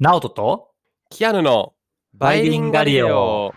[0.00, 0.70] ナオトと
[1.08, 1.72] キアヌの
[2.14, 3.54] バイリンガリオ。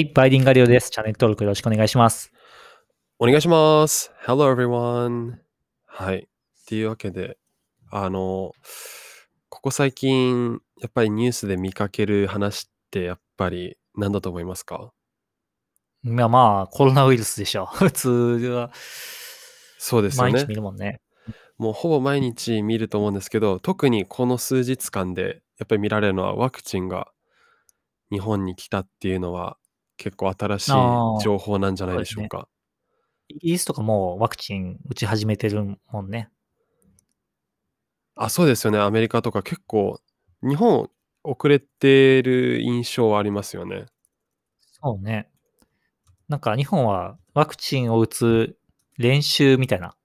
[0.00, 0.90] い、バイリンガリオです。
[0.90, 2.32] チャンネル登録よろしくお願いします。
[3.18, 4.10] お願いします。
[4.24, 5.34] Hello everyone.
[5.86, 6.18] はい。
[6.18, 7.36] っていうわけで、
[7.90, 8.52] あの、
[9.48, 14.92] ここ最近、やっぱりニュースで見かける話って、やっぱり何だと思いますか？
[16.02, 17.66] いや、まあ、コロナウイルスでしょ。
[17.76, 18.72] 普通は、
[19.78, 20.54] そうですよね毎日見。
[20.54, 21.02] るもんね。
[21.58, 27.12] もうほぼ毎日見ると思うんですけど、特にこの数日間で、やっぱり見られるのはワクチンが
[28.10, 29.58] 日本に来たっていうのは、
[30.00, 30.70] 結構新しい
[31.22, 32.48] 情報なんじゃないでしょうか。
[33.28, 36.30] イギリスとかもうワクチン打ち始めてるもんね。
[38.16, 38.78] あ、そうですよね。
[38.78, 40.00] アメリカとか結構、
[40.42, 40.90] 日本
[41.22, 43.86] 遅れてる印象はありますよね。
[44.82, 45.30] そうね。
[46.28, 48.56] なんか日本はワクチンを打つ
[48.96, 49.96] 練習みたいな、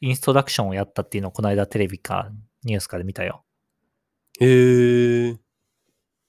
[0.00, 2.32] インストラクションをやったっていうのをこの間テレビか
[2.64, 3.44] ニュースかで見たよ。
[4.40, 5.38] へえ。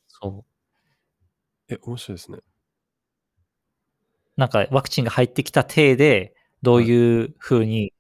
[0.08, 1.74] そう。
[1.74, 2.40] え、面白いですね。
[4.40, 7.94] なんかワクチンが入ってきた体で、どういう風に、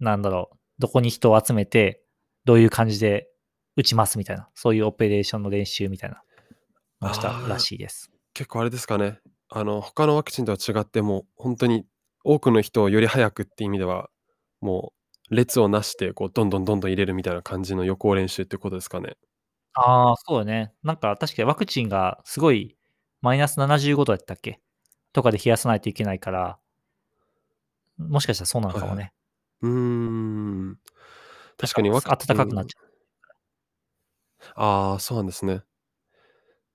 [0.00, 2.02] なんだろう、どこに人を集めて、
[2.44, 3.30] どういう感じで
[3.76, 6.22] 打ちますみたいな、そういうオペレーションの練習みたいな
[7.14, 8.10] したらしいです。
[8.34, 9.20] 結構あれですかね。
[9.48, 11.86] あの、他のワクチンとは違っても、本当に
[12.24, 14.10] 多くの人をより早くっていう意味では、
[14.60, 14.92] も
[15.30, 19.16] う列をなして、こう、どんどんどんどん入れるみたいな感じの予行練習ってことですかね。
[19.74, 20.72] ああ、そうだね。
[20.82, 22.76] なんか確かにワクチンがすごい
[23.22, 24.60] マイナス75度やったっけ？
[25.12, 26.58] とかで冷やさないといけないから、
[27.98, 29.12] もしかしたらそうなのかもね。
[29.62, 30.78] うーん。
[31.58, 32.90] 確かにワク暖かくなっちゃう。
[34.54, 35.62] ああ、そうなんですね。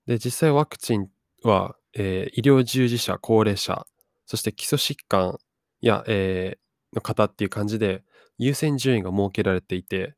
[0.06, 1.08] で、実際ワクチン
[1.42, 3.86] は、えー医療従事者、高齢者、
[4.26, 5.38] そして基礎疾患
[5.80, 8.04] や、えーの方っていう感じで
[8.38, 10.14] 優先順位が設けられていて、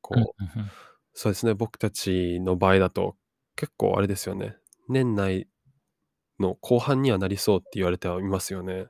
[0.00, 0.44] こう、
[1.14, 3.16] そうですね、僕たちの場合だと
[3.56, 4.56] 結構あれですよね。
[4.88, 5.48] 年内
[6.42, 8.88] の後半にはなりそうって言われてはいますよね。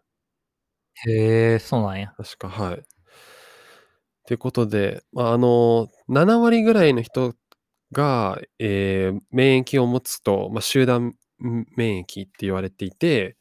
[1.07, 2.13] へえ、そうなんや。
[2.17, 2.79] 確か、はい。
[2.79, 2.83] っ
[4.27, 7.35] てことで、まあ、あの、7割ぐらいの人
[7.93, 11.15] が、えー免疫を持つと、まあ、集団
[11.77, 13.37] 免疫って言われていて、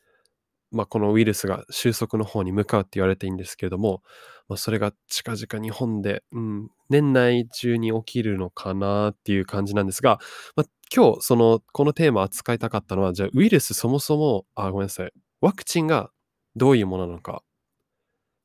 [0.72, 4.04] まあ、このウイルスが収束の方に向かうって言われているんですけれども、
[4.50, 10.20] まあ、それが近々日本で、うん、年内中に起きるのかなっていう感じなんですが、
[10.56, 16.12] まあ、今日そのこのテーマ扱いたかったのはじゃあウイルスそもそもあごめんなさいワクチンが
[16.56, 17.44] どういうものなのか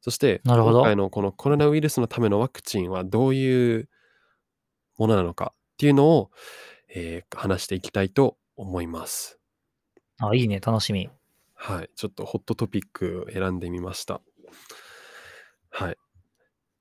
[0.01, 3.89] そしてなるほど今回のこのコロナウイルスのためのワクチンはどういう
[4.97, 6.31] ものなのかっていうのを、
[6.89, 9.39] えー話していきたいと思います。
[10.19, 11.11] あ、いいね、楽しみ。
[11.55, 11.91] はい。
[11.95, 14.23] ちょっとホットトピックを選んでみました。
[15.69, 15.97] はい。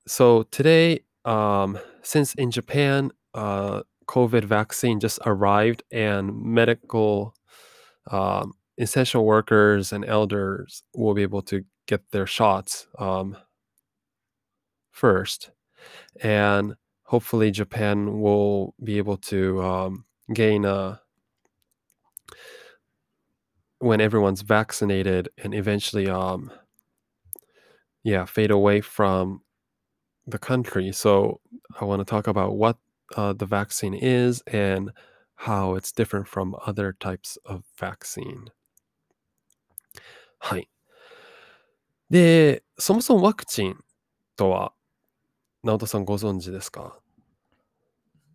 [0.08, 7.34] So today, um, since in Japan, uh, COVID vaccine just arrived and medical
[8.10, 13.36] um, essential workers and elders will be able to get their shots um,
[14.90, 15.50] first.
[16.20, 16.74] And
[17.04, 21.00] hopefully Japan will be able to um, gain a
[23.78, 26.50] when everyone's vaccinated and eventually um
[28.02, 29.42] yeah fade away from
[30.26, 31.40] the country so
[31.80, 32.78] i want to talk about what
[33.14, 34.92] uh, the vaccine is and
[35.36, 38.50] how it's different from other types of vaccine.
[40.38, 40.68] はい。
[42.10, 43.76] でそもそもワクチン
[44.36, 44.72] とは
[45.62, 47.00] 直人さんご存知ですか？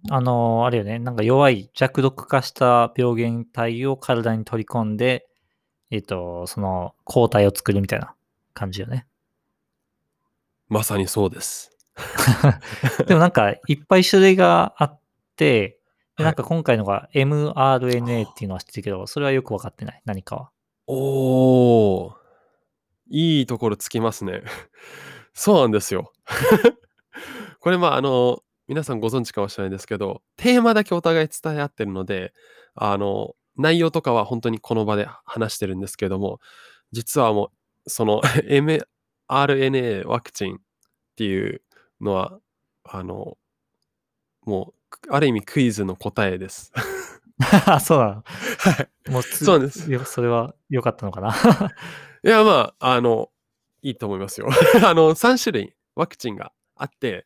[0.09, 5.27] あのーあれよね、なんか弱い弱毒化した病原体を体に取り込んで、
[5.91, 8.15] えっ、と、その抗体を作るみたいな
[8.53, 9.05] 感じよね。
[10.69, 11.77] まさにそうです
[13.07, 14.99] でもなんかいっぱい種類があっ
[15.35, 15.79] て、
[16.17, 20.01] ではいなんか今回のが mRNA っていうのは知ってるけど、それはよくわかってない？
[20.05, 20.51] 何かは。
[20.87, 22.13] おー
[23.09, 24.43] いいところつきますね。
[25.33, 26.11] そうなんですよ。
[27.59, 32.33] これまああの皆さんご存知かもしれないですけどテーマだけお互い伝え合ってるので
[32.73, 36.39] あの内容とかは本当にこの場で話してるんですけども
[36.93, 37.51] 実はも
[37.85, 40.57] うその mRNA ワクチンっ
[41.17, 41.61] ていう
[42.01, 42.39] のは
[42.83, 43.37] あの
[44.43, 44.73] も
[45.07, 46.71] うある意味クイズの答えです。
[47.65, 48.23] あ そうなの？
[48.23, 49.11] はい。
[49.11, 49.91] もうつそうです。
[49.91, 51.33] よそれは良かったのかな？
[52.23, 53.29] いや、まあ、あの、
[53.81, 54.47] いいと思いますよ。
[54.85, 57.25] あの、3種類ワクチンがあって、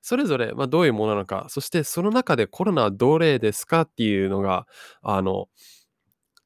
[0.00, 4.66] それぞれ、まあ、どういうものなのか、そしてその中でコロナはどれですかっていうのが、
[5.00, 5.48] あの、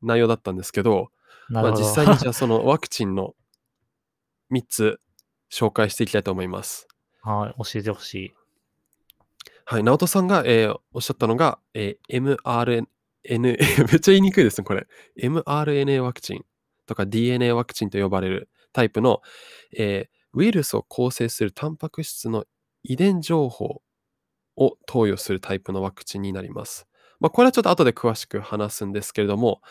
[0.03, 1.11] 内容だったんですけど、
[1.49, 1.73] まあ。
[1.73, 3.35] 実際にじゃあそのワクチンの
[4.53, 5.01] 3つ
[5.51, 6.87] 紹介していきたいと思います。
[7.27, 8.35] はい、教えてほしい。
[9.65, 12.87] はい、直人さんが、えーおっしゃったのが、えー mRNA、
[13.43, 14.87] めっちゃ言いにくいですね、これ。
[15.21, 16.45] mRNA ワクチン
[16.87, 19.23] とか DNA ワクチンと呼ばれるタイプの、
[19.77, 22.45] えーウイルスを構成するタンパク質の
[22.83, 23.81] 遺伝情報
[24.55, 26.87] を投与するタイプのワクチンになります。
[27.21, 29.63] まあ、これはちょっと後で詳しく話すんですけれども、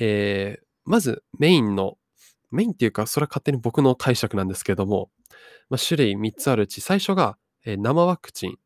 [0.00, 1.96] えーまずメインの、
[2.52, 5.10] メインっていうか、それは勝手に僕の解釈なんですけれども、
[5.70, 8.56] まあ、種類3つあるうち、最初が、えー生ワクチン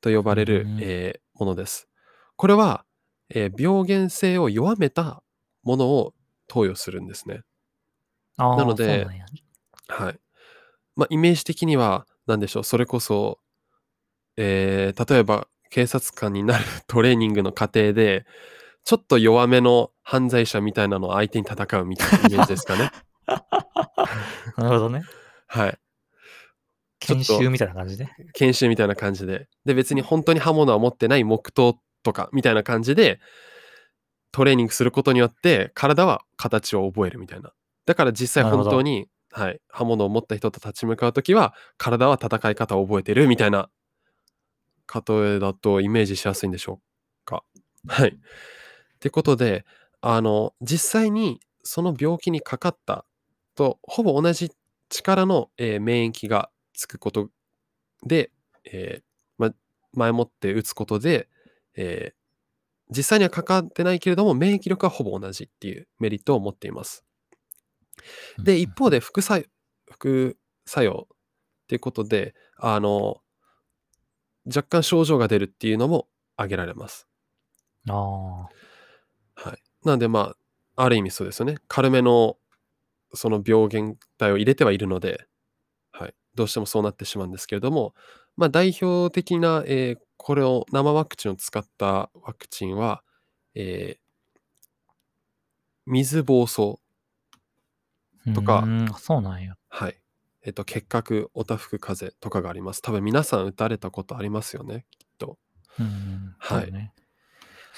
[0.00, 1.86] と呼ばれる、うんえーものです。
[2.36, 2.84] これは、
[3.28, 5.22] えー病原性を弱めた
[5.62, 6.14] ものを
[6.46, 7.42] 投与するんですね。
[8.56, 9.04] なので
[9.88, 10.20] はい。
[10.96, 13.38] まあ、イメージ的には、何でしょう、それこそ、
[14.36, 18.24] えー例えば、警察官になるトレーニングの過程で、
[18.86, 22.92] ちょっと弱めの犯罪者みたいなのを相手に戦うみたいなイメージですかね。
[24.56, 25.02] なるほどね。
[25.48, 25.78] はい。
[27.00, 28.08] 研修みたいな感じで？
[28.34, 29.48] 研修みたいな感じで。
[29.64, 31.74] で、別に本当に刃物は持ってない木刀
[32.04, 33.18] とかみたいな感じで、
[34.30, 37.52] トレーニングすることによって、体は形を覚えるみたいな。
[37.86, 43.68] だから実際本当に、はい、刃物を持った人と立ち向かうときは、体は戦い方を覚えてるみたいな、
[44.94, 47.42] 例えだとイメージしやすいんでしょうか。
[47.88, 48.16] はい。
[49.06, 49.64] ってことで、
[50.00, 53.04] あの、実際にその病気にかかった
[53.54, 54.50] と、ほぼ同じ
[54.88, 57.30] 力の、えー免疫がつくこと
[58.04, 58.32] で、
[58.64, 59.02] えー
[59.38, 59.54] ま、
[59.92, 61.28] 前もって打つことで、
[61.76, 62.16] えー
[62.88, 67.04] 実際にはかかってないけれども、免疫力はほぼ同じっていうメリットを持っています。
[68.38, 69.46] で、一方で副作用、
[69.92, 71.16] 副作用っ
[71.66, 73.22] ていうことで、あの、
[74.46, 76.06] 若干症状が出るっていうのも
[76.36, 77.08] 挙げられます。
[77.88, 78.75] ああ。
[79.36, 79.62] はい。
[79.84, 80.34] なので、ま
[80.76, 81.58] あ、ある意味そうですよね。
[81.68, 82.36] 軽めの
[83.14, 85.26] その病原体を入れてはいるので、
[85.92, 86.14] はい。
[86.34, 87.94] どうしてもそうなってしまうんですけれども、
[88.36, 93.04] まあ、代表的な、えーこれを生ワクチンを使ったワクチンは、
[93.54, 93.98] えー
[95.86, 96.80] 水疱瘡、
[98.34, 98.66] とか
[98.98, 99.54] そうなんや。
[99.68, 100.00] はい。
[100.42, 102.82] えっと、結核、おたふく風邪とかがあります。
[102.82, 105.38] 多分皆さん打たれたことありますよね、きっと。
[105.78, 106.34] うん。
[106.38, 106.92] はいね。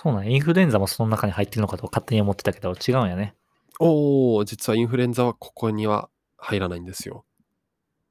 [0.00, 0.30] そうなんや。
[0.30, 3.34] インフルエンザもその中に入ってるのかと勝手に思ってたけど、違うんやね。
[3.80, 7.24] おー、実はインフルエンザはここには入らないんですよ。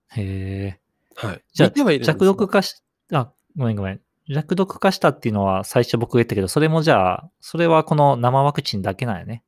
[0.10, 0.80] へえ。
[1.16, 1.44] はい。
[1.54, 4.02] じゃあはい弱毒化し、あ、ごめんごめん。
[4.28, 9.46] 弱毒化したっていうのは最初僕が言ったけど、それもじゃあ、それはこの生ワクチンだけなんやね。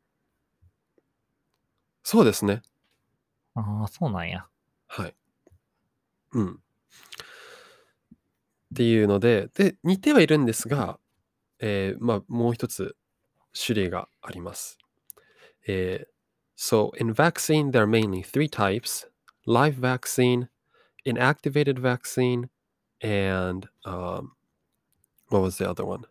[2.04, 2.62] そうですね。
[3.56, 4.48] ああ、そうなんや。
[4.88, 5.14] はい。
[6.32, 6.54] うん。
[6.54, 6.58] っ
[8.78, 11.00] ていうので、で、似てはいるんですが、
[11.61, 12.97] えーまあ、もう一つ
[13.55, 14.79] 種類があります。
[15.67, 16.15] えー
[16.57, 19.07] so, in vaccine, there are mainly three types
[19.47, 20.49] live vaccine,
[21.05, 22.49] inactivated vaccine,
[23.01, 24.33] and um,
[25.29, 26.05] what was the other one?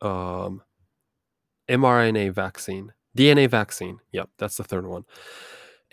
[0.00, 0.62] Um,
[1.68, 4.00] mRNA vaccine, DNA vaccine.
[4.12, 5.04] Yep, that's the third one.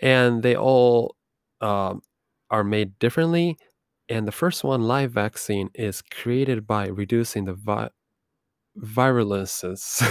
[0.00, 1.16] And they all
[1.60, 2.02] um,
[2.50, 3.56] are made differently.
[4.09, 7.91] and the first one, live vaccine, is created by reducing the vi-
[8.77, 10.01] virulences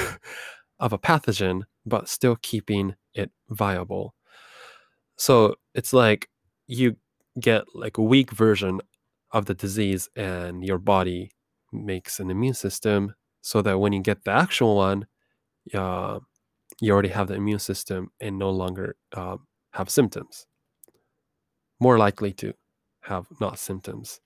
[0.80, 4.14] of a pathogen, but still keeping it viable.
[5.16, 6.28] So it's like
[6.66, 6.96] you
[7.40, 8.80] get like a weak version
[9.32, 11.32] of the disease, and your body
[11.72, 15.06] makes an immune system so that when you get the actual one,
[15.74, 16.20] uh,
[16.80, 20.46] you already have the immune system and no longer um, have symptoms.
[21.80, 22.54] More likely to
[23.08, 24.20] have not symptoms.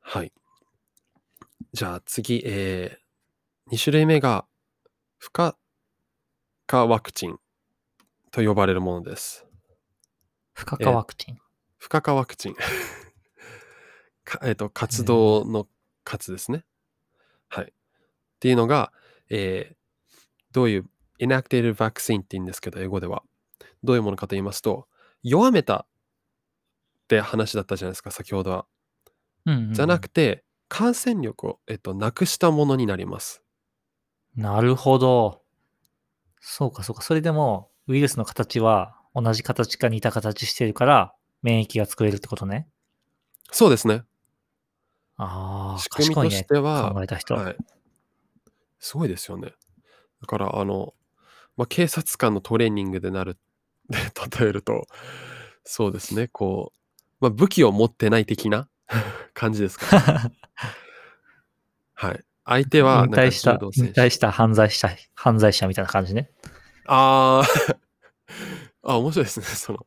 [0.00, 0.32] はい。
[1.72, 4.46] じゃあ次、えー、2種類目が、
[5.18, 5.56] 不可
[6.66, 7.38] 化ワクチン
[8.30, 9.46] と呼ばれるものです。
[10.52, 11.38] 不可化ワクチン。
[11.78, 12.54] 不可化ワクチン。
[14.24, 15.68] かえっ、と、活動の
[16.04, 16.64] 活ですね。
[17.48, 17.64] はい。
[17.64, 17.72] っ
[18.40, 18.92] ていうのが、
[19.28, 19.76] えー
[20.56, 20.86] どういう、
[21.20, 23.22] inactivated vaccine って言うんですけど、英語では。
[23.84, 24.88] どういうものかと言いますと、
[25.22, 25.86] 弱めた
[27.06, 28.66] って話だったじゃないですか、先ほどは。
[29.46, 33.44] うんうんうんじゃなくて、感染力を、えっと、なくしたものになります。
[34.34, 35.42] なるほど。
[36.40, 37.02] そうか、そうか。
[37.02, 42.68] それでも、ウイルスの形は同じ形か似た形してるから、免疫が作れるってことね。
[43.52, 44.02] そうですね。
[45.16, 47.34] ああ、仕組みと賢いね、しては考えた人。
[47.34, 47.56] はい。
[48.80, 49.52] すごいですよね。
[50.20, 50.94] だから、あの、
[51.56, 53.38] まあ、警察官のトレーニングでなる
[53.88, 53.98] で
[54.40, 54.86] 例えると、
[55.64, 56.78] そうですね、こう、
[57.20, 58.68] まあ、武器を持ってない的な
[59.34, 60.32] 感じですかね。
[61.94, 62.24] はい。
[62.44, 63.52] 相手は引した。
[63.52, 66.30] 引退した犯罪者、犯罪者みたいな感じね。
[66.86, 67.76] ああ、
[68.92, 69.46] あ、面白いですね。
[69.46, 69.86] その、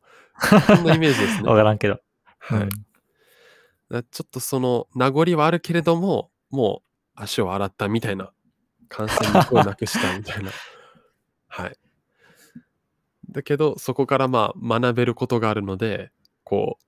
[0.66, 1.48] そんなイメージですね。
[1.48, 2.00] わからんけど。
[2.38, 2.60] はい。
[2.62, 2.70] うん
[3.90, 6.82] だちょっとその名残はあるけれども、も
[7.16, 8.32] う足を洗ったみたいな、
[8.88, 10.50] 感染力をなくしたみたいな。
[11.48, 11.76] はい。
[13.30, 16.12] だけど、そこからまあ学べることがあるので、
[16.44, 16.84] こう、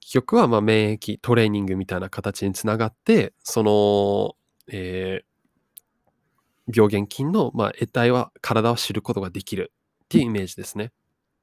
[0.00, 4.36] 結局はまあ免疫トレーニングみたいな形につながって、その、
[4.68, 5.34] えー
[6.72, 9.72] 病原菌のまあ得体は体を知ることができる
[10.04, 10.92] っていうイメージですね。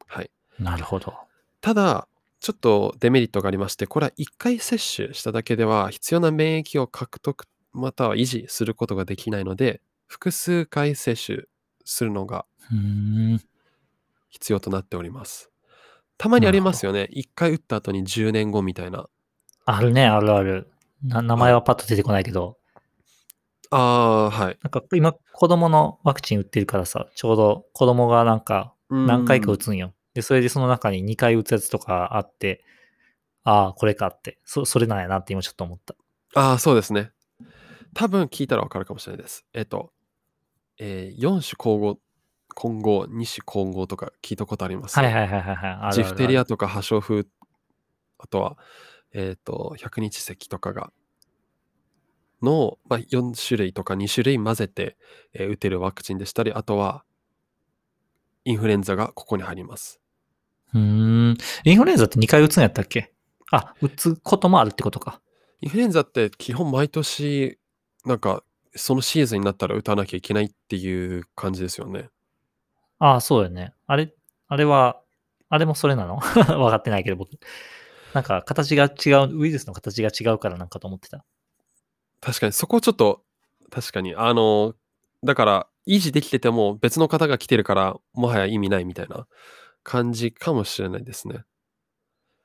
[0.07, 0.31] はい。
[0.60, 1.13] なるほど。
[1.62, 2.07] ただ、
[2.39, 11.43] ちょっとデメリットがありまして、これは1回接種しただけでは必要な免疫を獲得または維持することができないので、複数回接種
[11.86, 12.45] するのが。
[14.29, 15.50] 必要となっております。
[16.22, 17.10] たまにありますよね。
[17.16, 19.08] 1回打った後に10年後みたいな。
[19.66, 20.72] あるね、あるある。
[21.04, 22.60] な名前はパッと出てこないけど、
[23.72, 24.60] ああ、はい。
[24.62, 29.66] なんか今子供のワクチン打ってるからさ、ちょうど子供がなんか何回か打つ。
[29.66, 29.96] つんよ。
[30.13, 32.63] で、それでその中に2回打つやつとかあって、
[33.44, 35.96] ああ、これかって、そそれなんやなって今ちょっと思った。
[36.36, 37.10] ああ、そうですね。
[37.96, 39.44] 多分聞いたらわかるかもしれないです。
[39.54, 39.92] えっと、
[40.78, 41.98] えー、4種混合、
[42.55, 44.98] 混合、2種混合とか聞いたことあります？
[45.00, 45.93] はいはいはいはいはい。
[45.93, 47.25] ジフテリアとか破傷風、
[48.20, 48.58] あとは、
[49.13, 50.91] えっ、と、百日咳とかが、
[52.41, 54.98] の、まあ、4種類とか2種類混ぜて、
[55.34, 57.03] えー打てるワクチンでしたり、あとは、
[58.46, 60.00] インフルエンザがここに入ります。
[60.74, 60.79] うー
[61.34, 61.38] ん。
[61.63, 63.13] インフルエンザって2回打つんやったっけ？
[63.51, 65.22] あ、打つこともあるってことか。
[65.62, 67.60] インフルエンザって基本毎年、
[68.05, 68.43] なんか、
[68.75, 72.10] そのシーズンになったら打たなきゃいけないっていう感じですよね。
[73.01, 73.74] ああ、そうよね。
[73.88, 74.13] あれ、
[74.48, 75.01] あれは、
[75.50, 76.20] あれもそれなの？
[76.22, 77.31] 分かってないけど、僕。
[78.13, 81.25] なんか、形が違う、ウイルスの形が違うからなんかと思ってた。
[82.22, 83.24] 確かに、そこちょっと、
[83.72, 84.75] 確かに、あの、
[85.24, 89.25] だから、維持できてても別の方が来てるから、もはや意味ないみたいな
[89.81, 91.43] 感じかもしれないですね。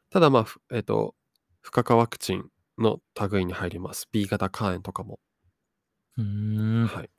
[0.09, 1.15] ただ、まあ、ふえっ、と、
[1.61, 2.49] 不可化ワクチン
[2.79, 4.09] の類に入ります。
[4.11, 5.21] B 型肝炎とかも。
[6.17, 6.87] うーん。
[6.87, 7.11] はい。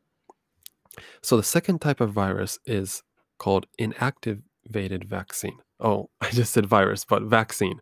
[1.22, 3.04] So the second type of virus is
[3.38, 5.58] called inactivated vaccine.
[5.80, 7.80] Oh, I just said virus, but vaccine.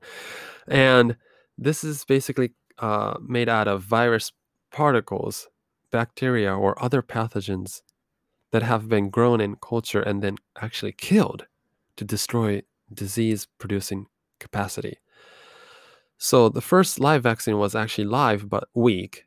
[0.67, 1.17] And
[1.57, 4.31] this is basically uh, made out of virus
[4.71, 5.47] particles,
[5.91, 7.81] bacteria, or other pathogens
[8.51, 11.45] that have been grown in culture and then actually killed
[11.97, 12.61] to destroy
[12.93, 14.07] disease producing
[14.39, 14.97] capacity.
[16.17, 19.25] So the first live vaccine was actually live but weak.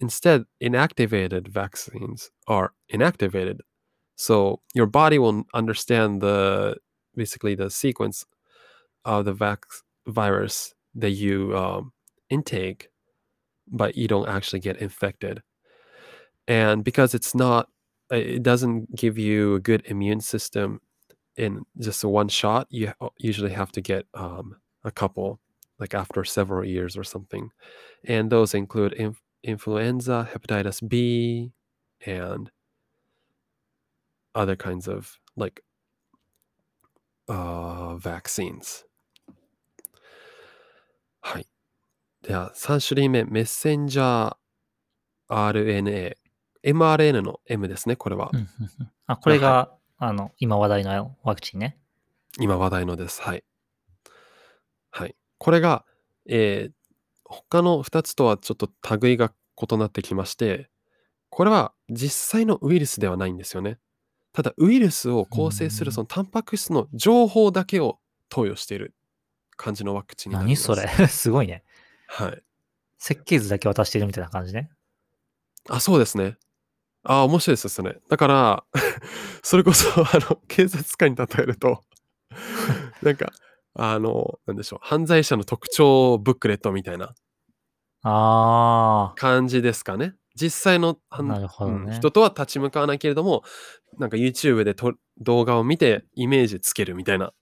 [0.00, 3.60] Instead, inactivated vaccines are inactivated.
[4.20, 6.76] So your body will understand the
[7.16, 8.26] basically the sequence
[9.06, 9.64] of the vac-
[10.06, 11.92] virus that you um,
[12.28, 12.90] intake,
[13.66, 15.42] but you don't actually get infected.
[16.46, 17.70] And because it's not,
[18.10, 20.82] it doesn't give you a good immune system
[21.36, 22.66] in just one shot.
[22.68, 25.40] You usually have to get um, a couple,
[25.78, 27.48] like after several years or something.
[28.04, 31.52] And those include inf- influenza, hepatitis B,
[32.04, 32.50] and
[34.34, 35.06] other kinds of
[35.36, 35.62] like
[37.28, 38.84] uh, vaccines.
[41.20, 41.46] はい。
[42.22, 45.50] では、3種類目、メッセンジャー
[45.82, 46.16] RNA。
[46.62, 48.40] mRNA の M ですね、これはうん。
[48.40, 48.46] うん
[48.80, 51.78] うんあ、これが、あの、今話題のワクチンね。
[52.38, 53.20] 今話題のです。
[53.22, 53.44] はい。
[54.90, 55.16] はい。
[55.38, 55.84] これが、
[56.26, 56.80] えー
[57.30, 58.68] 他の2つとはちょっと
[58.98, 60.68] 類が異なってきまして、
[61.28, 63.78] これは実際のウイルスではないんですよね。
[64.32, 68.94] ただ、ウイルスを構成すうんるそのタンパク質の情報だけを投与している
[69.56, 70.68] 感じのワクチンになります。
[70.68, 71.06] 何それ？
[71.08, 71.64] すごいね。
[72.06, 72.42] はい。
[72.98, 74.70] 設計図だけ渡してるみたいな感じね。
[75.68, 76.36] あ、そうですね。
[77.02, 77.98] あ、面白いですよ、それ。
[78.08, 78.64] だから、
[79.42, 81.82] それこそ、あの、警察官に例えると、
[83.02, 83.32] なんか、
[83.74, 87.14] あの、なんでしょう、犯罪者の特徴ブックレットみたいな
[88.02, 90.14] あ感じですかね。
[90.40, 90.98] 実際のね。
[91.60, 93.42] うん人とは立ち向かわないけれども、
[93.98, 97.32] なんか YouTube でと動画を見てイメージつけるみたいな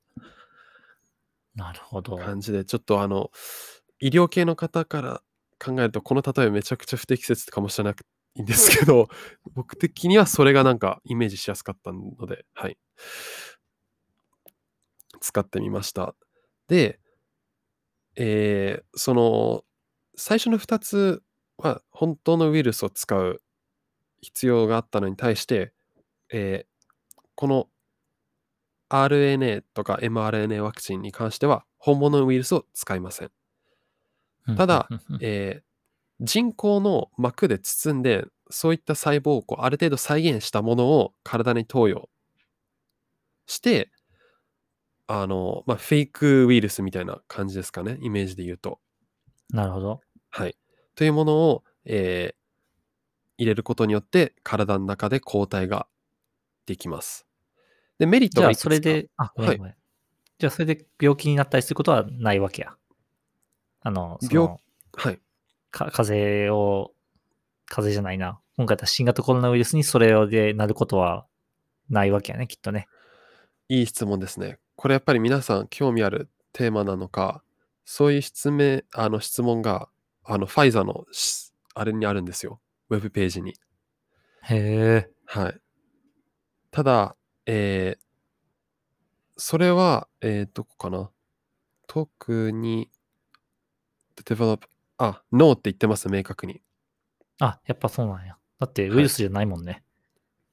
[1.55, 2.17] なるほど。
[2.17, 3.31] 感じで、ちょっとあの、
[4.01, 5.23] 医療系の方から
[5.59, 7.95] 考えると、この例えめちゃくちゃ不適切かもしれな
[8.37, 9.09] いんですけど、
[9.55, 12.79] 僕的にはそれがなんかイメージしやすかったので、はい。
[15.21, 16.15] 使ってみました。
[16.69, 17.01] で、
[18.17, 19.65] えーその
[20.21, 21.23] 最初の2つ
[21.59, 23.43] は本当のウイルスを使う
[24.21, 25.73] 必要があったのに対して、
[26.33, 26.69] えー
[27.35, 27.69] この
[28.91, 33.31] RNA とか mRNA ワクチンに関しては本物のウイルスを使いません。
[34.57, 34.89] ただ、
[35.21, 35.69] えー
[36.21, 42.09] 人工の膜で包んでそういった細胞をこうある程度再現したものを体に投与
[43.47, 43.93] して
[45.07, 48.81] あの、まあ、フェイクウイルスみたいな感じですかねイメージで言うと。
[49.51, 50.01] なるほど。
[50.31, 50.57] はい。
[50.99, 52.39] というものを、えー
[53.39, 55.87] 入れることによって体の中で抗体が
[56.67, 57.25] できます。
[57.99, 59.75] で、メリットじゃあ、がいくつかそれで、あ、ごめはいんごめん。
[60.39, 62.75] じゃあ、それで病気になったりすることはないわけや。
[63.81, 64.61] あの、そ病の
[64.93, 65.21] はい。
[65.71, 66.93] か風邪を、
[67.67, 68.41] 風邪じゃないな。
[68.57, 71.25] 今回だったら新型コロナウイルスにそれでなることは
[71.89, 72.89] ないわけやね、きっとね。
[73.69, 74.59] いい質問ですね。
[74.75, 77.45] これやっぱり皆さん興味あるテーマなのか、
[77.85, 79.89] そういう質問あの質問が
[80.31, 82.61] あのファイザーのしあれにあるんですよ。
[82.91, 83.55] ウェブページに。
[84.43, 85.11] へえ。
[85.25, 85.61] はい。
[86.71, 87.17] ただ、
[87.47, 88.09] えー
[89.41, 91.11] それは、えーどこかな
[91.87, 92.91] 特に、
[94.25, 94.67] develop、
[94.99, 96.61] あ、ノーって言ってます、明確に。
[97.39, 98.37] あ、やっぱそうなんや。
[98.59, 99.85] だってウイルスじゃないもんね。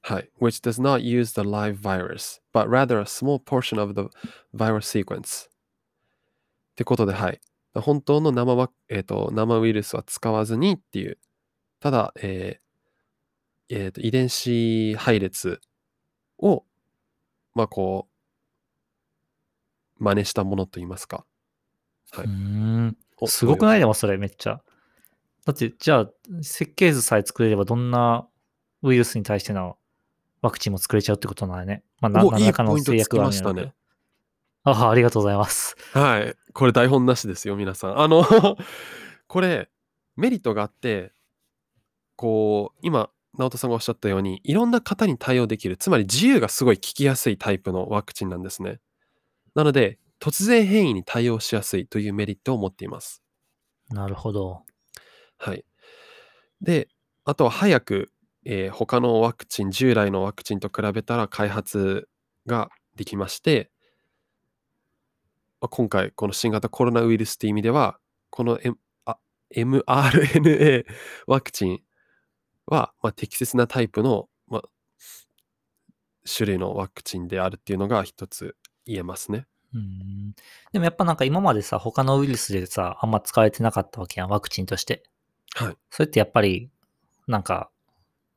[0.02, 0.30] はい。
[0.40, 4.08] which does not use the live virus, but rather a small portion of the
[4.54, 5.48] virus sequence.
[5.48, 5.50] っ
[6.76, 7.40] てことで、はい。
[7.80, 11.18] 本当の生ワえーと生ウイルスは使わずにっていう、
[11.80, 15.60] ただ、えーえーと遺伝子配列
[16.38, 16.64] を、
[17.54, 18.08] まあこ
[19.98, 21.24] う、真似したものといいますか。
[22.12, 22.96] はいうーん。
[23.18, 24.62] おすごくないでもそれめっちゃ。
[25.46, 26.10] だって、じゃあ、
[26.42, 28.28] 設計図さえ作れればどんな
[28.82, 29.78] ウイルスに対しての
[30.42, 31.82] ワクチンも作れちゃうってことなんだね。
[32.00, 33.74] まあ、何らかの制約があるんつきましたね。
[34.66, 35.76] ああ、ありがとうございます。
[35.92, 36.34] はい。
[36.52, 38.00] これ台本なしですよ、皆さん。
[38.00, 38.24] あの、
[39.28, 39.70] これ、
[40.16, 41.12] メリットがあって、
[42.16, 48.80] こう、今、直人さんがおっしゃったように、いろんな方に対応できる、つまり自由がすごい効きやすいタイプのワクチンなんですね。
[49.54, 53.22] なので、突然変異に対応しやすいというメリットを持っています。
[53.90, 54.64] なるほど。
[55.38, 55.64] はい。
[56.60, 56.88] で、
[57.24, 58.10] あとは早く、
[58.44, 62.08] えー他のワクチン、従来のワクチンと比べたら開発
[62.46, 63.70] ができまして、
[65.60, 67.98] まあ今回、この新型コロナウイルスという意味では、
[68.30, 69.18] この、M あ
[69.54, 70.84] mRNA
[71.26, 71.80] ワクチン
[72.66, 74.62] は、まあ、適切なタイプの、まあ、
[76.26, 79.46] 種類のワクチンであるっていうのが一つ言えますね。
[79.72, 80.34] うーん。
[80.72, 85.04] でもやっぱなんか今までさ、他のウイルスでさ、あんま使われてなかったわけやん、ワクチンとして。
[85.54, 85.76] はい。
[85.90, 86.70] それってやっぱり、
[87.26, 87.70] なんか、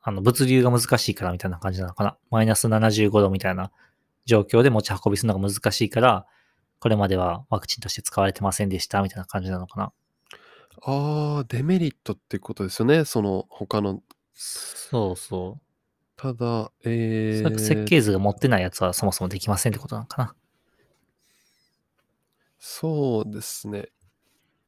[0.02, 2.18] あの、物流が難しいからみたいな感じなのかな。
[2.30, 3.72] マイナス75度みたいな
[4.26, 6.26] 状況で持ち運びするのが難しいから、
[6.80, 9.92] これまではワクチンとして使われてませんでしたみたいな感じなのかな？
[10.82, 13.06] ああ、デメリットってことですよね。
[13.06, 14.02] その他の。
[14.34, 15.62] そうそう。
[16.16, 20.36] ただ、えー、設計図が持ってないやつはそもそもできませんってことなのかな？
[22.58, 23.90] そうですね。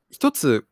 [0.09, 0.65] 一つ、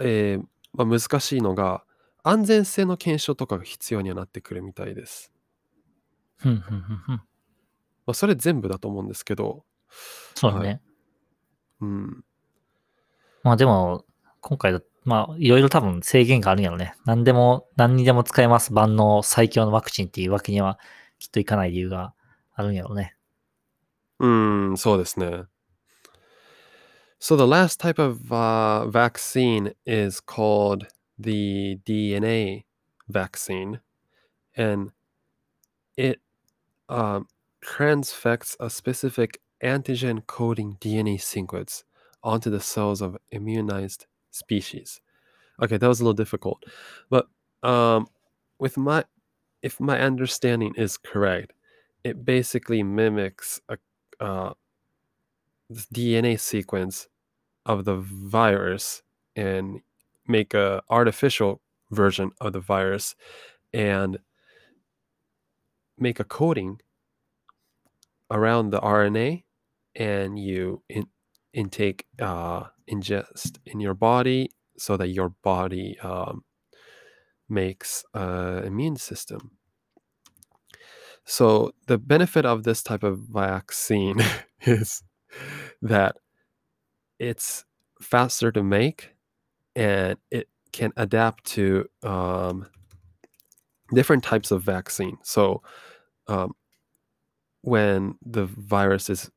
[0.00, 1.84] えーまあ、難しいのが、
[2.22, 5.32] 安全性の検証とかが必要にはなってくるみたいです。
[6.36, 7.14] ふんふんふんふん。
[7.16, 7.22] ま
[8.06, 9.64] あ、それ全部だと思うんですけど、
[10.34, 10.68] そうだね。
[10.68, 10.80] はい
[11.82, 12.24] うん、
[13.42, 14.04] まあでも、
[14.40, 16.94] 今回だ、まあいろいろ多分制限があるんやろね。
[17.04, 20.78] 何でも、何にでも使えます万能最強のワクチンっていうわけには
[21.18, 22.14] きっといかない理由が
[22.54, 23.16] あるんやろね。
[24.18, 25.44] うん、そうですね。
[27.18, 30.86] So the last type of uh, vaccine is called
[31.18, 32.64] the DNA
[33.08, 33.80] vaccine,
[34.56, 34.92] and
[35.98, 36.20] it
[36.88, 37.26] um,
[37.62, 41.84] transfects a specific antigen coding DNA sequence
[42.22, 45.00] onto the cells of immunized species.
[45.62, 46.64] Okay, that was a little difficult,
[47.10, 47.26] but
[47.62, 48.06] um,
[48.58, 49.04] with my
[49.62, 51.52] if my understanding is correct,
[52.04, 53.76] it basically mimics a
[54.20, 54.52] uh,
[55.68, 57.08] the DNA sequence
[57.66, 59.02] of the virus
[59.36, 59.80] and
[60.26, 63.14] make a artificial version of the virus
[63.72, 64.18] and
[65.98, 66.80] make a coating
[68.30, 69.42] around the RNA
[69.94, 71.06] and you in,
[71.52, 76.44] intake uh, ingest in your body so that your body um,
[77.48, 79.52] makes an immune system.
[81.24, 84.18] So the benefit of this type of vaccine
[84.62, 85.02] is
[85.82, 86.16] that
[87.18, 87.64] it's
[88.00, 89.10] faster to make
[89.76, 92.66] and it can adapt to um,
[93.92, 95.18] different types of vaccine.
[95.22, 95.62] So
[96.26, 96.54] um,
[97.62, 99.30] when the virus is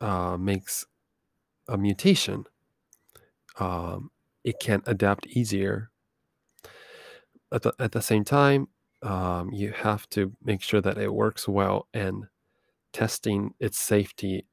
[0.00, 0.86] uh, makes
[1.68, 2.44] a mutation,
[3.58, 4.10] um,
[4.44, 5.90] it can adapt easier.
[7.52, 8.68] At the, at the same time,
[9.02, 12.26] um, you have to make sure that it works well, and
[12.92, 14.46] testing its safety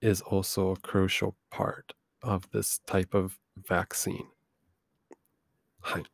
[0.00, 4.26] is also a crucial part of this type of vaccine.
[5.80, 6.04] はい。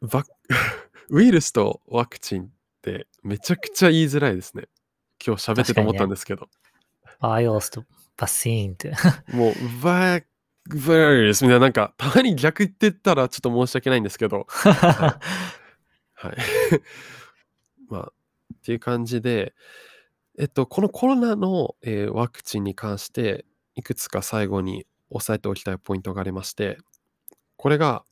[0.00, 0.24] わ
[1.10, 2.48] ウイルスとワクチンっ
[2.82, 4.64] てめちゃくちゃ言いづらいですね。
[5.24, 6.48] 今日喋ってて思ったんですけど。
[7.19, 7.83] バイオスと
[8.17, 8.93] バシーンって。
[9.33, 9.53] もう、
[9.83, 10.21] バ
[10.69, 14.47] バイルスみたいな、なんか、たまに逆言ってたらちょっと申し訳ないんですけど。
[14.49, 15.19] は
[16.23, 16.25] い。
[16.27, 16.37] はい、
[17.89, 18.13] まあ、
[18.53, 19.53] っていう感じで、
[20.37, 26.79] えっと、このコロナの、えー、ワクチンに関して、いくつか最後に押さえておきたいポイントがありまして、
[27.55, 28.03] これが、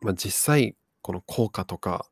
[0.00, 2.10] まあ、実際、この効果とか、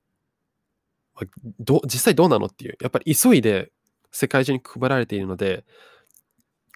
[1.15, 3.73] まあ、ど実際どうなのっていう、やっぱり急いで
[4.15, 5.65] 世界中に配られているので、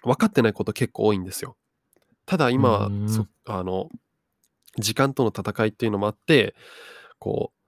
[0.03, 1.57] 分かってないこと結構多いんですよ。
[2.25, 3.89] ただ今、そあの、
[4.77, 6.53] 時間との戦いっていうのもあって、
[7.17, 7.59] こう、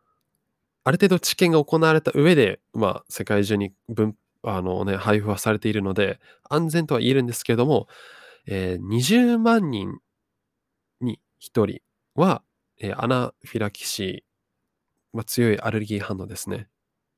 [0.84, 7.88] ある程度知見が行われた上で、まあ、世界中に分あのね、配布はされているので、安全とは言えるんですけれども、
[8.48, 10.00] えー、20万人
[11.00, 11.82] に1人
[12.16, 12.44] は、
[12.80, 16.68] えー、アナフィラキシー、まあ、強いアレルギー反応ですね、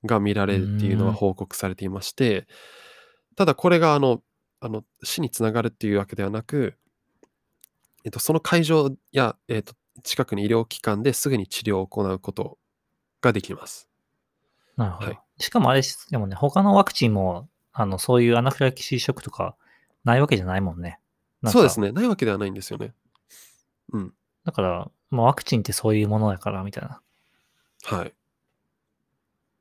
[0.06, 2.48] が見られるっていうのは報告されていまして、
[3.36, 4.22] ただこれがあの、
[4.60, 6.76] あの死につながるっていうわけではなく、
[8.06, 12.58] えっと、その会場や、えっと、近くに医療機関ですぐに治療を行うこと
[13.22, 13.89] ができます。
[14.78, 15.08] なるほど。
[15.08, 19.56] はいしかもあれでもね、他のワクチンも、あの、そういうアナフィラキシーショックとか
[20.04, 21.00] ないわけじゃないもんね。
[21.48, 21.92] そうですね。
[21.92, 22.94] ないわけではないんですよね。
[23.92, 24.13] うん。
[24.46, 27.02] だから、まあ、ワクチンってそういうものやから、みたいな。
[27.84, 28.13] はい。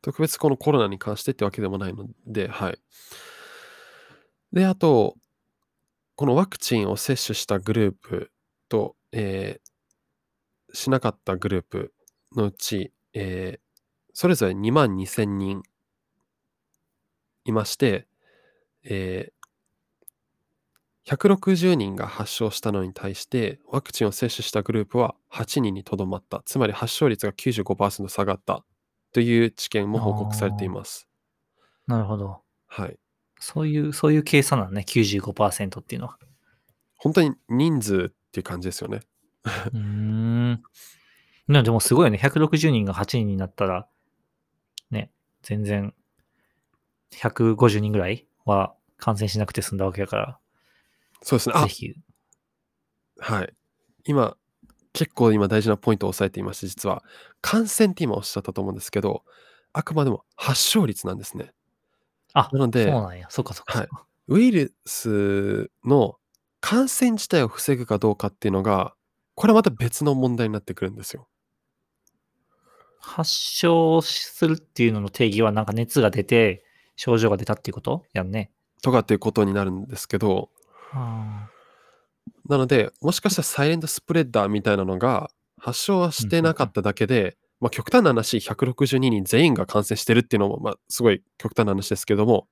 [0.02, 2.78] 特別このコロナに関してってわけでもないので、はい。
[4.52, 5.16] で、あと、
[6.16, 8.32] このワクチンを接種したグループ
[8.68, 11.92] と、えー、しなかったグループ
[12.36, 13.60] のうち、えー、
[14.12, 15.62] それぞれ2万2000人
[17.44, 18.06] いまして、
[18.84, 26.42] えー、160人が発症したのに対して、ワクチンを接種したグループは8人にとどまった。
[26.44, 28.64] つまり発症率が95%下がった
[29.12, 31.08] という知見も報告されています。
[31.86, 32.42] なるほど。
[32.66, 32.98] はい。
[33.38, 36.18] そういう、そういう計算なのね、95%っていうのは。
[36.96, 39.00] 本当に人数っていう感じですよね。
[39.74, 40.62] うん。
[41.48, 42.18] でもすごいよね。
[42.18, 43.88] 160人が8人になったら、
[44.90, 45.10] ね、
[45.42, 45.92] 全然
[47.10, 50.38] 150人ぐらいは感染しなくて済んだわけだから。
[51.22, 51.60] そうですね。
[51.60, 51.94] ぜひ。
[53.18, 53.54] はい。
[54.04, 54.36] 今、
[54.92, 57.02] 結構今大事なポイントを押さえていまして、実は、
[57.40, 59.24] 感染って今おっしゃったと思うんですけど、
[59.72, 61.52] あくまでも発症率なんですね。
[62.34, 63.26] あ、なので、そうなんや。
[63.30, 63.78] そっかそっか。
[63.78, 63.88] はい。
[64.28, 66.16] ウイルスの
[66.60, 68.94] 感染自体を防ぐかどうかっていうのが、
[69.34, 71.26] これはまた別の問題になってくるんですよ。
[73.00, 78.04] 発症するっていうのの定義はなんか熱が出て、症状が出たっていうこと？
[78.12, 78.52] やんね。
[78.82, 80.50] とかっていうことになるんですけど、
[82.48, 92.48] なので、もしかしたらサイレントスプレッダーみたいなのが発症はしてなかっただけで、まあ、極端な話、162人全員が感染してるっていうのも、まあ、すごい極端な話ですけども。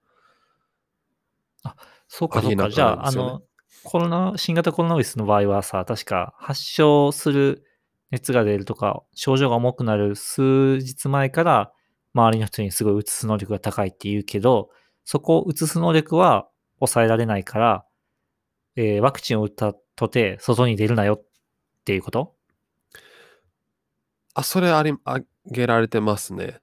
[1.64, 1.74] あ、
[2.06, 2.70] そうか、そうか。
[2.70, 3.42] じゃあ、あの、
[3.82, 7.64] コロナ、新型コロナウイルスの場合はさ、確か発症する
[8.10, 11.72] 熱が出るとか、症状が重くなる数日前から
[12.14, 14.70] 周りの人にすごい移す能力が高いって言うけど、
[15.04, 17.84] そこを移す能力は抑えられないから、
[18.76, 21.24] えー、ワクチンを打ったとて、外に出るなよっ
[21.84, 22.34] ていうこと？
[24.34, 26.60] あ、それあり、あげられてますね。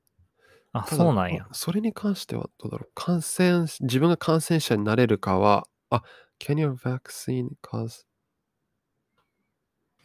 [0.72, 1.48] あ、そうなんや。
[1.52, 2.92] それに関してはどうだろう。
[2.96, 6.04] 感染、自分が感染者になれるかは、あ、
[6.40, 8.06] can your vaccine cause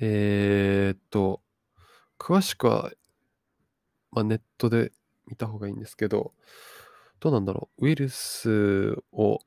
[0.00, 1.42] えー、っと、
[2.18, 2.90] 詳しくは、
[4.10, 4.92] まあ、ネットで
[5.26, 6.32] 見た方がいいんですけど、
[7.20, 7.86] どうなんだろう。
[7.86, 9.38] ウイルスを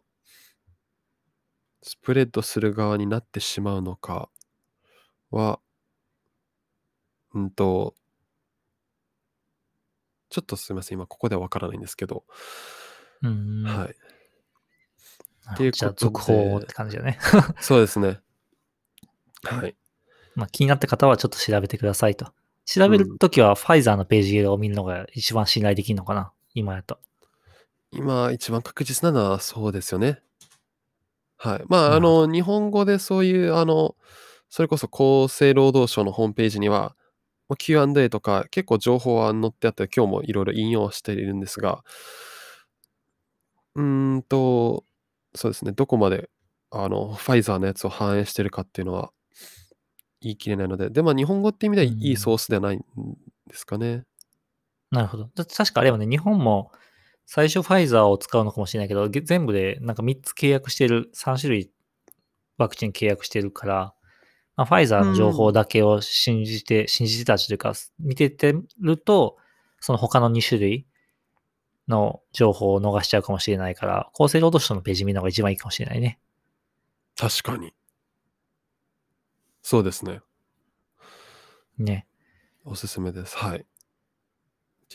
[1.87, 4.29] スプレッドする側になってしまうのか
[5.29, 5.59] は、
[7.35, 7.93] うんと、
[10.29, 10.97] ちょっとすみません。
[10.97, 12.23] 今ここではわからないんですけど、
[13.21, 13.63] うん。
[13.63, 13.95] はい。
[15.53, 17.19] っていうじゃあ、続報って感じだね。
[17.61, 18.19] そうですね。
[19.43, 19.75] はい。
[20.33, 22.33] まあ、気になった方はちょっと調べてくださいと。
[22.65, 26.97] 調べるときはファイザーのページを見るのが一番信頼できるのかな今やと。
[27.91, 30.23] 今一番確実なのはそうですよね。
[31.37, 31.63] はい。
[31.67, 33.95] まあ、あの、日本語でそういう、あの、
[34.49, 36.95] それこそ厚生労働省のホームページには、
[37.59, 41.83] Q&A とか結構情報は載ってあって、今日もいろいろ引用しているんですが、
[43.75, 44.85] うーんと、
[45.35, 46.29] そうですね、どこまで、
[46.71, 49.11] あの、ファイザーのやつを反映してるかっていうのは、
[50.21, 52.79] 言い切れないので、でも日本語って意味ではうんいいソースではないん
[53.47, 54.03] ですかね。
[54.91, 55.29] なるほど。
[55.35, 56.71] 確かあれはね、日本も
[57.25, 61.71] 最初ファイザーを使うのかもしれないけど、げ全部でなんか3つ契約してる、3種類
[62.57, 63.93] ワクチン契約してるから、
[64.55, 69.37] まあ、ファイザーの情報だけを信じて、信じてたというか、見ててると、
[69.79, 70.87] その他の2種類
[71.87, 76.19] の情報を逃しちゃうかもしれないから、厚生労働省のページ見るのが一番いいかもしれないね。
[77.17, 77.73] 確かに。
[79.61, 80.21] そうですね。
[81.77, 82.07] ね。
[82.63, 83.37] おすすめです。
[83.37, 83.65] はい。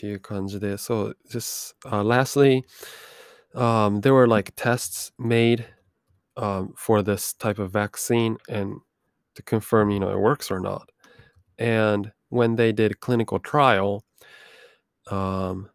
[0.00, 2.64] ていう感じで、そう、just、uh, lastly,
[3.54, 5.64] um, there were like tests made
[6.36, 8.80] um, for this type of vaccine and
[9.34, 10.90] to confirm, you know, it works or not.
[11.58, 14.04] And when they did clinical trial,
[15.10, 15.70] um,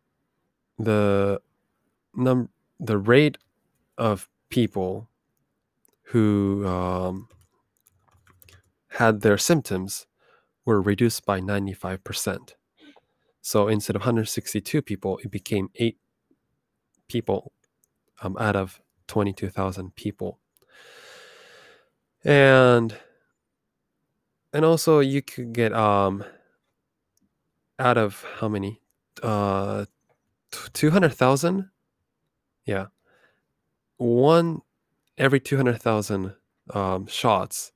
[0.78, 1.42] the
[2.16, 3.38] num the rate
[3.98, 5.10] of people
[6.04, 7.28] who um,
[8.90, 10.08] had their symptoms
[10.66, 12.54] were reduced by 95%.
[13.47, 15.99] So instead of 162 people, it became eight
[17.09, 17.53] people
[18.21, 20.41] um, out of 22,000 people.
[22.25, 22.93] And
[24.53, 26.25] and also you could get um
[27.79, 28.81] out of how many?
[29.23, 29.85] Uh
[30.51, 31.71] 200,000
[32.65, 32.87] yeah.
[33.99, 34.63] One
[35.19, 36.35] every 200,000
[36.75, 37.71] um, shots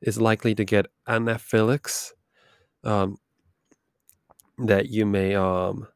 [0.00, 2.14] is likely to get anaphylaxis
[2.82, 3.16] um,
[4.58, 5.88] that you may um,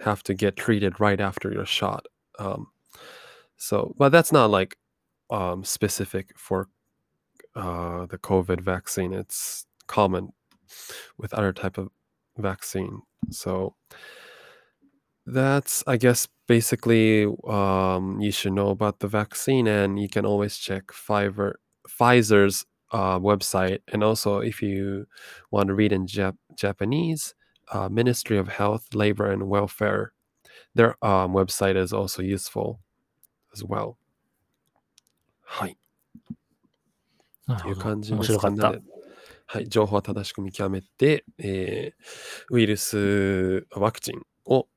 [0.00, 2.06] have to get treated right after your shot.
[2.38, 2.68] Um,
[3.56, 4.76] so, but that's not like
[5.30, 6.68] um, specific for
[7.54, 9.12] uh, the COVID vaccine.
[9.12, 10.32] It's common
[11.18, 11.88] with other type of
[12.38, 13.02] vaccine.
[13.30, 13.74] So
[15.26, 20.56] that's, I guess, basically um, you should know about the vaccine, and you can always
[20.56, 21.54] check Fiverr,
[21.88, 25.06] Pfizer's uh, website, and also if you
[25.50, 27.34] want to read in Jap- Japanese,
[27.72, 30.12] uh, Ministry of Health, Labor and Welfare,
[30.74, 32.78] their um, website is also useful
[33.52, 33.96] as well.
[35.42, 35.76] はい。
[37.62, 38.82] という感じです白かね。。
[39.46, 44.68] はい、情報を正しく見極めて、えーウイルス、ワクチンを、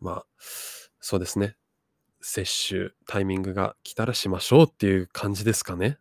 [0.00, 0.26] まあ、
[1.00, 1.56] そうですね、
[2.20, 5.98] 接種、タイミングが来たらしましょうっていう感じですかね。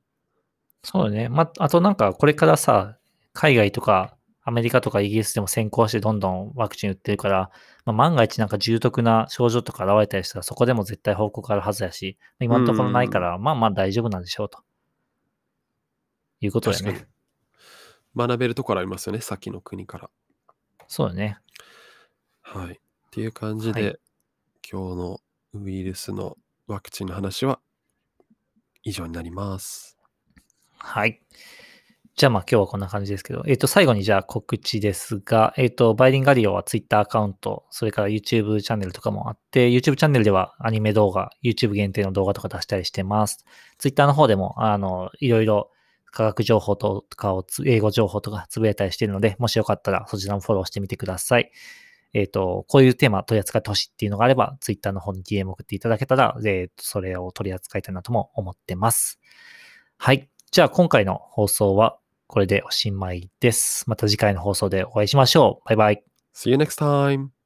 [0.84, 1.28] そうだね。
[1.28, 2.98] ま、あとなんかこれからさ、
[3.34, 7.50] 海外とかアメリカとかイギリスでも先行してどんどんワクチン売ってるから、
[7.86, 14.60] まあ、万が一なんか重篤な症状とか現れたりしたらそこでも絶対報告あるはずやし、今のところないから、まあまあ大丈夫なんでしょうと。
[16.42, 17.14] いうことだよ確かにね。。
[18.16, 20.10] 学べるところありますよね、先の国から。
[20.88, 21.38] そうだね。
[22.42, 22.74] はい。
[22.74, 22.76] っ
[23.12, 24.00] ていう感じで、はい
[24.72, 25.20] 今日の
[25.54, 27.60] ウイルスのワクチンの話は
[28.82, 30.00] 以上になります。
[30.78, 31.22] はい。
[32.16, 43.46] じゃあまあ今日はこんな感じですけど、えっ、と最後にじゃあ告知ですが、えっ、とバイリンガリオは Twitter アカウント、それから YouTube チャンネルとかもあって、YouTube チャンネルではアニメ動画、YouTube 限定の動画とか出したりしてます。
[43.80, 45.72] Twitter の方でも、あの、いろいろ
[46.12, 51.52] 科学情報とかをつ、英語情報とかつぶやいたりしているので、もしよかったらそちらもフォローしてみてください。
[52.14, 59.20] えっ、と、こういうテーマ取り扱ってほしいっていうのがあれば、Twitter の方に DM 送っていただけたら、えーそれを取り扱いたいなとも思ってます。
[59.98, 60.30] はい。
[60.52, 63.90] じゃあ今回の放送はこれでおしまいです。
[63.90, 65.68] また次回の放送でお会いしましょう。
[65.68, 66.04] バイバイ。
[66.36, 67.43] See you next time!